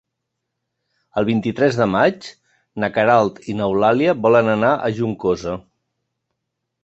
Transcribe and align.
El 1.21 1.25
vint-i-tres 1.27 1.75
de 1.81 1.85
maig 1.95 2.25
na 2.83 2.89
Queralt 2.95 3.37
i 3.53 3.55
n'Eulàlia 3.59 4.17
volen 4.23 4.49
anar 4.57 4.71
a 4.75 4.91
Juncosa. 5.01 5.53